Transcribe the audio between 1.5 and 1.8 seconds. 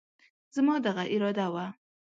وه،